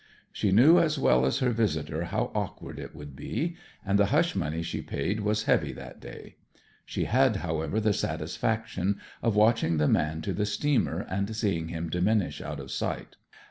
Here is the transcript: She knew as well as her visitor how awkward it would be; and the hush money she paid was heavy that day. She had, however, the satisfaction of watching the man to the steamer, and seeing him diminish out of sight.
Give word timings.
She 0.31 0.51
knew 0.51 0.79
as 0.79 0.97
well 0.97 1.27
as 1.27 1.37
her 1.45 1.51
visitor 1.51 2.05
how 2.05 2.31
awkward 2.33 2.79
it 2.79 2.95
would 2.95 3.15
be; 3.15 3.55
and 3.85 3.99
the 3.99 4.07
hush 4.07 4.33
money 4.35 4.63
she 4.63 4.81
paid 4.81 5.19
was 5.19 5.43
heavy 5.43 5.71
that 5.73 5.99
day. 5.99 6.37
She 6.87 7.03
had, 7.03 7.35
however, 7.35 7.79
the 7.79 7.93
satisfaction 7.93 8.99
of 9.21 9.35
watching 9.35 9.77
the 9.77 9.87
man 9.87 10.21
to 10.23 10.33
the 10.33 10.47
steamer, 10.47 11.01
and 11.07 11.35
seeing 11.35 11.67
him 11.67 11.87
diminish 11.91 12.41
out 12.41 12.59
of 12.59 12.71
sight. 12.71 13.15